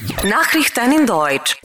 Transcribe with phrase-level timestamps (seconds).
[0.00, 1.58] Nachrichten in Deutsch.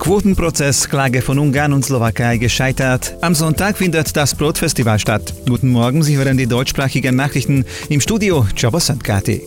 [0.00, 3.14] Quotenprozess, Klage von Ungarn und Slowakei gescheitert.
[3.20, 5.32] Am Sonntag findet das Brotfestival statt.
[5.48, 9.42] Guten Morgen, Sie hören die deutschsprachigen Nachrichten im Studio Csabasankati.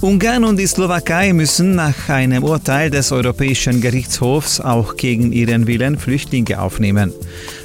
[0.00, 5.98] Ungarn und die Slowakei müssen nach einem Urteil des Europäischen Gerichtshofs auch gegen ihren Willen
[5.98, 7.12] Flüchtlinge aufnehmen.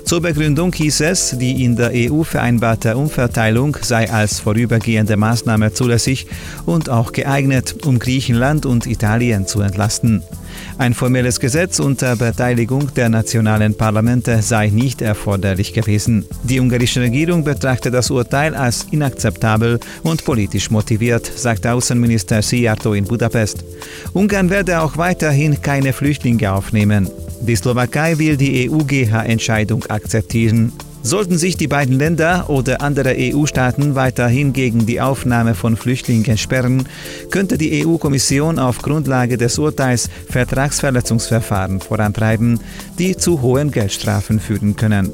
[0.07, 6.27] Zur Begründung hieß es, die in der EU vereinbarte Umverteilung sei als vorübergehende Maßnahme zulässig
[6.65, 10.23] und auch geeignet, um Griechenland und Italien zu entlasten.
[10.77, 16.23] Ein formelles Gesetz unter Beteiligung der nationalen Parlamente sei nicht erforderlich gewesen.
[16.41, 23.03] Die ungarische Regierung betrachtet das Urteil als inakzeptabel und politisch motiviert, sagte Außenminister Szijjártó in
[23.03, 23.65] Budapest.
[24.13, 27.09] Ungarn werde auch weiterhin keine Flüchtlinge aufnehmen.
[27.41, 30.73] Die Slowakei will die EUGH-Entscheidung akzeptieren.
[31.03, 36.85] Sollten sich die beiden Länder oder andere EU-Staaten weiterhin gegen die Aufnahme von Flüchtlingen sperren,
[37.29, 42.59] könnte die EU-Kommission auf Grundlage des Urteils Vertragsverletzungsverfahren vorantreiben,
[42.99, 45.13] die zu hohen Geldstrafen führen können.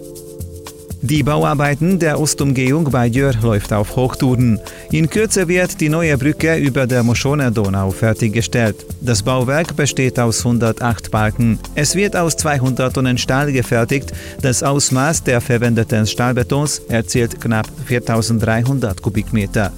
[1.05, 4.57] Die Bauarbeiten der Ostumgehung bei Jör läuft auf Hochtouren.
[4.89, 8.85] In Kürze wird die neue Brücke über der Moschone Donau fertiggestellt.
[9.01, 11.59] Das Bauwerk besteht aus 108 Balken.
[11.75, 14.13] Es wird aus 200 Tonnen Stahl gefertigt.
[14.41, 19.73] Das Ausmaß der verwendeten Stahlbetons erzielt knapp 4300 Kubikmeter.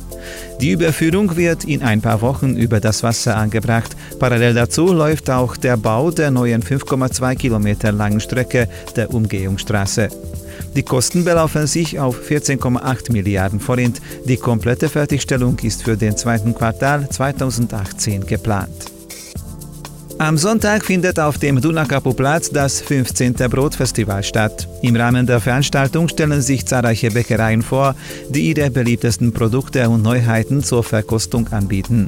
[0.62, 3.96] Die Überführung wird in ein paar Wochen über das Wasser angebracht.
[4.20, 10.10] Parallel dazu läuft auch der Bau der neuen 5,2 Kilometer langen Strecke der Umgehungsstraße.
[10.76, 14.02] Die Kosten belaufen sich auf 14,8 Milliarden Forint.
[14.26, 18.95] Die komplette Fertigstellung ist für den zweiten Quartal 2018 geplant.
[20.18, 23.34] Am Sonntag findet auf dem Dunakapu-Platz das 15.
[23.34, 24.66] Brotfestival statt.
[24.82, 27.96] Im Rahmen der Veranstaltung stellen sich zahlreiche Bäckereien vor,
[28.30, 32.08] die ihre beliebtesten Produkte und Neuheiten zur Verkostung anbieten.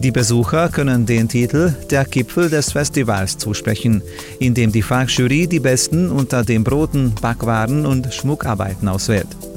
[0.00, 4.02] Die Besucher können den Titel Der Gipfel des Festivals zusprechen,
[4.38, 9.47] in dem die Fachjury die besten unter den Broten, Backwaren und Schmuckarbeiten auswählt.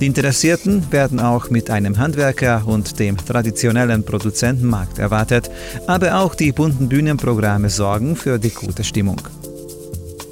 [0.00, 5.50] Die Interessierten werden auch mit einem Handwerker und dem traditionellen Produzentenmarkt erwartet,
[5.86, 9.20] aber auch die bunten Bühnenprogramme sorgen für die gute Stimmung.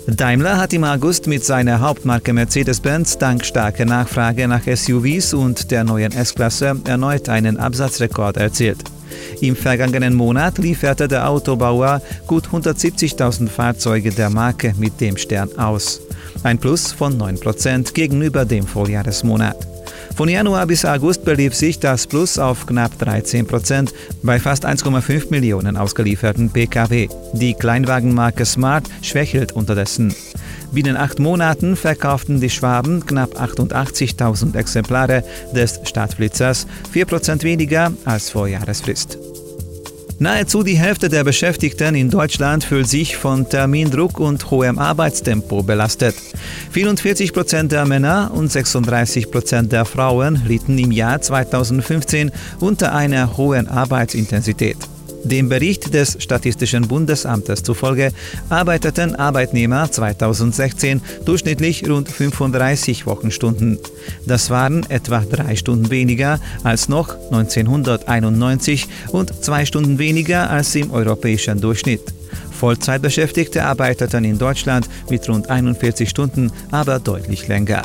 [0.07, 5.85] Daimler hat im August mit seiner Hauptmarke Mercedes-Benz dank starker Nachfrage nach SUVs und der
[5.85, 8.83] neuen S-Klasse erneut einen Absatzrekord erzielt.
[9.41, 16.01] Im vergangenen Monat lieferte der Autobauer gut 170.000 Fahrzeuge der Marke mit dem Stern aus.
[16.43, 19.57] Ein Plus von 9% gegenüber dem Vorjahresmonat.
[20.17, 23.91] Von Januar bis August belief sich das Plus auf knapp 13%
[24.25, 27.09] bei fast 1,5 Millionen ausgelieferten Pkw.
[27.35, 30.13] Die Kleinwagenmarke Smart schwächelt unterdessen.
[30.73, 35.23] Binnen acht Monaten verkauften die Schwaben knapp 88.000 Exemplare
[35.55, 39.28] des Stadtblitzers, 4% weniger als vor Jahresfrist.
[40.21, 46.17] Nahezu die Hälfte der Beschäftigten in Deutschland fühlt sich von Termindruck und hohem Arbeitstempo belastet.
[46.73, 53.37] 44 Prozent der Männer und 36 Prozent der Frauen litten im Jahr 2015 unter einer
[53.37, 54.77] hohen Arbeitsintensität.
[55.25, 58.13] Dem Bericht des Statistischen Bundesamtes zufolge
[58.49, 63.79] arbeiteten Arbeitnehmer 2016 durchschnittlich rund 35 Wochenstunden.
[64.27, 70.91] Das waren etwa drei Stunden weniger als noch 1991 und zwei Stunden weniger als im
[70.91, 72.03] europäischen Durchschnitt.
[72.51, 77.83] Vollzeitbeschäftigte arbeiteten in Deutschland mit rund 41 Stunden, aber deutlich länger.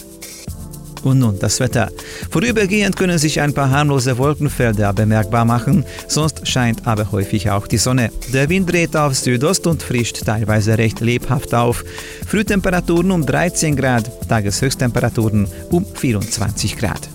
[1.04, 1.92] Und nun das Wetter.
[2.30, 7.78] Vorübergehend können sich ein paar harmlose Wolkenfelder bemerkbar machen, sonst scheint aber häufig auch die
[7.78, 8.12] Sonne.
[8.32, 11.84] Der Wind dreht auf Südost und frischt teilweise recht lebhaft auf.
[12.26, 17.10] Frühtemperaturen um 13 Grad, Tageshöchsttemperaturen um 24 Grad.